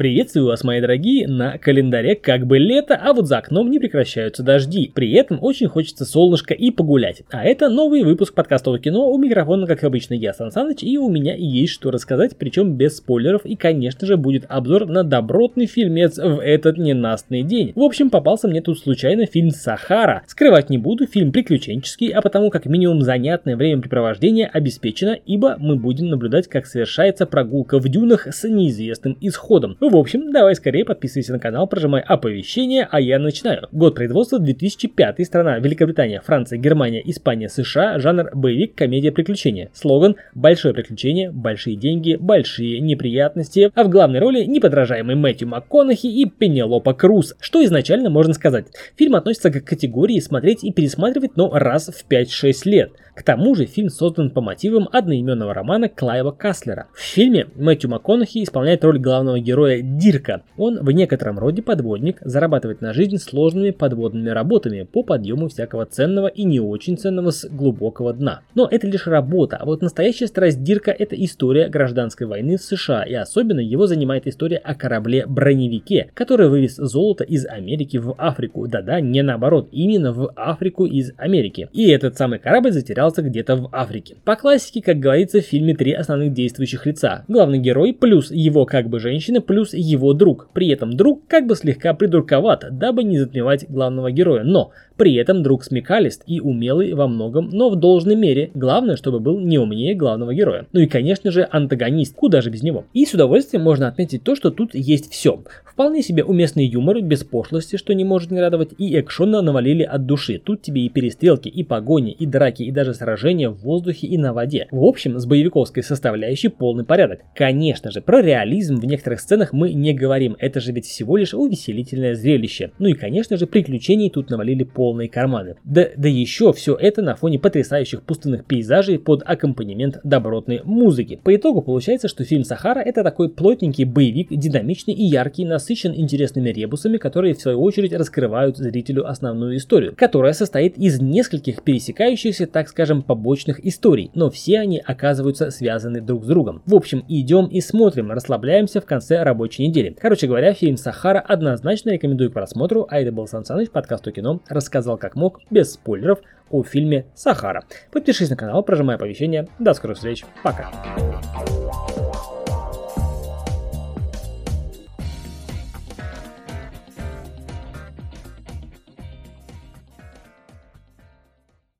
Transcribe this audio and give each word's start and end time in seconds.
Приветствую 0.00 0.46
вас, 0.46 0.64
мои 0.64 0.80
дорогие, 0.80 1.28
на 1.28 1.58
календаре 1.58 2.16
как 2.16 2.46
бы 2.46 2.56
лето, 2.56 2.98
а 2.98 3.12
вот 3.12 3.26
за 3.26 3.36
окном 3.36 3.70
не 3.70 3.78
прекращаются 3.78 4.42
дожди. 4.42 4.90
При 4.94 5.12
этом 5.12 5.36
очень 5.42 5.68
хочется 5.68 6.06
солнышко 6.06 6.54
и 6.54 6.70
погулять. 6.70 7.22
А 7.30 7.44
это 7.44 7.68
новый 7.68 8.02
выпуск 8.02 8.32
подкаста 8.32 8.70
о 8.70 8.78
кино. 8.78 9.10
У 9.10 9.18
микрофона, 9.18 9.66
как 9.66 9.84
обычно, 9.84 10.14
я 10.14 10.32
Сан 10.32 10.52
Саныч, 10.52 10.82
и 10.84 10.96
у 10.96 11.10
меня 11.10 11.34
есть 11.36 11.74
что 11.74 11.90
рассказать, 11.90 12.34
причем 12.38 12.76
без 12.76 12.96
спойлеров. 12.96 13.44
И, 13.44 13.56
конечно 13.56 14.06
же, 14.06 14.16
будет 14.16 14.46
обзор 14.48 14.86
на 14.86 15.04
добротный 15.04 15.66
фильмец 15.66 16.16
в 16.16 16.42
этот 16.42 16.78
ненастный 16.78 17.42
день. 17.42 17.74
В 17.74 17.82
общем, 17.82 18.08
попался 18.08 18.48
мне 18.48 18.62
тут 18.62 18.78
случайно 18.78 19.26
фильм 19.26 19.50
«Сахара». 19.50 20.22
Скрывать 20.26 20.70
не 20.70 20.78
буду, 20.78 21.06
фильм 21.06 21.30
приключенческий, 21.30 22.08
а 22.08 22.22
потому 22.22 22.48
как 22.48 22.64
минимум 22.64 23.02
занятное 23.02 23.54
времяпрепровождение 23.54 24.46
обеспечено, 24.46 25.18
ибо 25.26 25.56
мы 25.58 25.76
будем 25.76 26.08
наблюдать, 26.08 26.48
как 26.48 26.64
совершается 26.64 27.26
прогулка 27.26 27.78
в 27.78 27.86
дюнах 27.86 28.28
с 28.28 28.48
неизвестным 28.48 29.18
исходом. 29.20 29.76
В 29.90 29.96
общем, 29.96 30.30
давай 30.30 30.54
скорее 30.54 30.84
подписывайся 30.84 31.32
на 31.32 31.40
канал, 31.40 31.66
прожимай 31.66 32.00
оповещения, 32.00 32.88
а 32.88 33.00
я 33.00 33.18
начинаю. 33.18 33.66
Год 33.72 33.96
производства 33.96 34.38
2005, 34.38 35.26
страна 35.26 35.58
Великобритания, 35.58 36.22
Франция, 36.24 36.60
Германия, 36.60 37.02
Испания, 37.04 37.48
США, 37.48 37.98
жанр 37.98 38.30
боевик, 38.32 38.76
комедия, 38.76 39.10
приключения. 39.10 39.68
Слоган 39.72 40.14
«Большое 40.32 40.74
приключение, 40.74 41.32
большие 41.32 41.74
деньги, 41.74 42.14
большие 42.14 42.78
неприятности», 42.78 43.72
а 43.74 43.82
в 43.82 43.88
главной 43.88 44.20
роли 44.20 44.44
неподражаемый 44.44 45.16
Мэтью 45.16 45.48
МакКонахи 45.48 46.06
и 46.06 46.24
Пенелопа 46.24 46.94
Круз. 46.94 47.34
Что 47.40 47.64
изначально 47.64 48.10
можно 48.10 48.32
сказать? 48.32 48.66
Фильм 48.96 49.16
относится 49.16 49.50
к 49.50 49.64
категории 49.64 50.20
смотреть 50.20 50.62
и 50.62 50.72
пересматривать, 50.72 51.36
но 51.36 51.50
раз 51.52 51.88
в 51.88 52.08
5-6 52.08 52.52
лет. 52.66 52.92
К 53.16 53.24
тому 53.24 53.54
же 53.54 53.66
фильм 53.66 53.90
создан 53.90 54.30
по 54.30 54.40
мотивам 54.40 54.88
одноименного 54.92 55.52
романа 55.52 55.88
Клайва 55.88 56.30
Каслера. 56.30 56.86
В 56.94 57.00
фильме 57.00 57.48
Мэтью 57.56 57.90
МакКонахи 57.90 58.42
исполняет 58.42 58.84
роль 58.84 58.98
главного 58.98 59.40
героя 59.40 59.79
Дирка. 59.82 60.42
Он 60.56 60.78
в 60.82 60.90
некотором 60.90 61.38
роде 61.38 61.62
подводник, 61.62 62.18
зарабатывает 62.22 62.80
на 62.80 62.92
жизнь 62.92 63.18
сложными 63.18 63.70
подводными 63.70 64.30
работами 64.30 64.82
по 64.82 65.02
подъему 65.02 65.48
всякого 65.48 65.86
ценного 65.86 66.26
и 66.28 66.44
не 66.44 66.60
очень 66.60 66.96
ценного 66.96 67.30
с 67.30 67.48
глубокого 67.48 68.12
дна. 68.12 68.40
Но 68.54 68.68
это 68.70 68.86
лишь 68.86 69.06
работа, 69.06 69.56
а 69.56 69.64
вот 69.64 69.82
настоящая 69.82 70.26
страсть 70.26 70.62
Дирка 70.62 70.90
это 70.90 71.14
история 71.16 71.68
гражданской 71.68 72.26
войны 72.26 72.56
в 72.56 72.62
США, 72.62 73.02
и 73.04 73.14
особенно 73.14 73.60
его 73.60 73.86
занимает 73.86 74.26
история 74.26 74.58
о 74.58 74.74
корабле-броневике, 74.74 76.10
который 76.14 76.48
вывез 76.48 76.76
золото 76.76 77.24
из 77.24 77.46
Америки 77.46 77.96
в 77.96 78.14
Африку. 78.18 78.66
Да-да, 78.66 79.00
не 79.00 79.22
наоборот, 79.22 79.68
именно 79.72 80.12
в 80.12 80.32
Африку 80.36 80.86
из 80.86 81.12
Америки. 81.16 81.68
И 81.72 81.88
этот 81.88 82.16
самый 82.16 82.38
корабль 82.38 82.72
затерялся 82.72 83.22
где-то 83.22 83.56
в 83.56 83.68
Африке. 83.72 84.16
По 84.24 84.36
классике, 84.36 84.82
как 84.82 84.98
говорится, 84.98 85.40
в 85.40 85.44
фильме 85.44 85.74
три 85.74 85.92
основных 85.92 86.32
действующих 86.32 86.86
лица. 86.86 87.24
Главный 87.28 87.58
герой 87.58 87.92
плюс 87.92 88.30
его 88.30 88.66
как 88.66 88.88
бы 88.88 89.00
женщина 89.00 89.40
плюс 89.40 89.69
плюс 89.70 89.74
его 89.74 90.12
друг. 90.12 90.48
При 90.52 90.68
этом 90.68 90.96
друг 90.96 91.26
как 91.26 91.46
бы 91.46 91.54
слегка 91.54 91.94
придурковат, 91.94 92.64
дабы 92.70 93.04
не 93.04 93.18
затмевать 93.18 93.66
главного 93.68 94.10
героя, 94.10 94.44
но 94.44 94.72
при 94.96 95.14
этом 95.14 95.42
друг 95.42 95.64
смекалист 95.64 96.22
и 96.26 96.40
умелый 96.40 96.92
во 96.94 97.06
многом, 97.08 97.48
но 97.50 97.70
в 97.70 97.76
должной 97.76 98.16
мере. 98.16 98.50
Главное, 98.54 98.96
чтобы 98.96 99.20
был 99.20 99.40
не 99.40 99.58
умнее 99.58 99.94
главного 99.94 100.34
героя. 100.34 100.66
Ну 100.72 100.80
и, 100.80 100.86
конечно 100.86 101.30
же, 101.30 101.48
антагонист, 101.50 102.14
куда 102.14 102.40
же 102.40 102.50
без 102.50 102.62
него. 102.62 102.84
И 102.92 103.04
с 103.06 103.14
удовольствием 103.14 103.62
можно 103.62 103.88
отметить 103.88 104.24
то, 104.24 104.36
что 104.36 104.50
тут 104.50 104.74
есть 104.74 105.10
все. 105.10 105.42
Вполне 105.80 106.02
себе 106.02 106.24
уместный 106.24 106.66
юмор, 106.66 107.00
без 107.00 107.24
пошлости, 107.24 107.76
что 107.76 107.94
не 107.94 108.04
может 108.04 108.30
не 108.30 108.38
радовать, 108.38 108.72
и 108.76 109.00
экшона 109.00 109.40
навалили 109.40 109.82
от 109.82 110.04
души. 110.04 110.38
Тут 110.38 110.60
тебе 110.60 110.82
и 110.82 110.90
перестрелки, 110.90 111.48
и 111.48 111.64
погони, 111.64 112.12
и 112.12 112.26
драки, 112.26 112.64
и 112.64 112.70
даже 112.70 112.92
сражения 112.92 113.48
в 113.48 113.62
воздухе 113.62 114.06
и 114.06 114.18
на 114.18 114.34
воде. 114.34 114.68
В 114.70 114.84
общем, 114.84 115.18
с 115.18 115.24
боевиковской 115.24 115.82
составляющей 115.82 116.48
полный 116.48 116.84
порядок. 116.84 117.20
Конечно 117.34 117.90
же, 117.90 118.02
про 118.02 118.20
реализм 118.20 118.76
в 118.76 118.84
некоторых 118.84 119.20
сценах 119.20 119.54
мы 119.54 119.72
не 119.72 119.94
говорим, 119.94 120.36
это 120.38 120.60
же 120.60 120.72
ведь 120.72 120.84
всего 120.84 121.16
лишь 121.16 121.32
увеселительное 121.32 122.14
зрелище. 122.14 122.72
Ну 122.78 122.88
и, 122.88 122.92
конечно 122.92 123.38
же, 123.38 123.46
приключений 123.46 124.10
тут 124.10 124.28
навалили 124.28 124.64
пол 124.64 124.90
полные 124.90 125.08
карманы. 125.08 125.56
Да, 125.64 125.86
да 125.96 126.10
еще 126.10 126.52
все 126.52 126.74
это 126.74 127.00
на 127.00 127.16
фоне 127.16 127.38
потрясающих 127.38 128.02
пустынных 128.02 128.44
пейзажей 128.44 128.98
под 128.98 129.22
аккомпанемент 129.24 130.00
добротной 130.04 130.60
музыки. 130.62 131.18
По 131.24 131.34
итогу 131.34 131.62
получается, 131.62 132.08
что 132.08 132.24
фильм 132.24 132.44
«Сахара» 132.44 132.80
это 132.80 133.02
такой 133.02 133.30
плотненький 133.30 133.84
боевик, 133.84 134.28
динамичный 134.30 134.92
и 134.92 135.04
яркий, 135.04 135.46
насыщен 135.70 135.94
интересными 135.94 136.50
ребусами, 136.50 136.98
которые 136.98 137.34
в 137.34 137.40
свою 137.40 137.62
очередь 137.62 137.92
раскрывают 137.92 138.56
зрителю 138.56 139.08
основную 139.08 139.56
историю, 139.56 139.94
которая 139.96 140.32
состоит 140.32 140.76
из 140.76 141.00
нескольких 141.00 141.62
пересекающихся, 141.62 142.46
так 142.46 142.68
скажем, 142.68 143.02
побочных 143.02 143.64
историй, 143.64 144.10
но 144.14 144.30
все 144.30 144.58
они 144.58 144.82
оказываются 144.84 145.50
связаны 145.50 146.00
друг 146.00 146.24
с 146.24 146.26
другом. 146.26 146.62
В 146.66 146.74
общем, 146.74 147.04
идем 147.08 147.46
и 147.46 147.60
смотрим, 147.60 148.10
расслабляемся 148.10 148.80
в 148.80 148.86
конце 148.86 149.22
рабочей 149.22 149.66
недели. 149.68 149.96
Короче 150.00 150.26
говоря, 150.26 150.52
фильм 150.54 150.76
«Сахара» 150.76 151.20
однозначно 151.20 151.90
рекомендую 151.90 152.30
к 152.30 152.34
просмотру, 152.34 152.86
а 152.88 152.98
это 153.00 153.12
был 153.12 153.28
Сан 153.28 153.44
Саныч, 153.44 153.70
подкаст 153.70 154.06
о 154.08 154.12
кино, 154.12 154.40
рассказал 154.48 154.98
как 154.98 155.14
мог, 155.14 155.40
без 155.50 155.72
спойлеров, 155.74 156.18
о 156.50 156.64
фильме 156.64 157.06
«Сахара». 157.14 157.62
Подпишись 157.92 158.30
на 158.30 158.36
канал, 158.36 158.64
прожимай 158.64 158.96
оповещения. 158.96 159.46
До 159.60 159.72
скорых 159.72 159.98
встреч. 159.98 160.24
Пока. 160.42 160.72